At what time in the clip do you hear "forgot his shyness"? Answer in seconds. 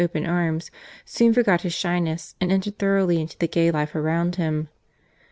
1.31-2.33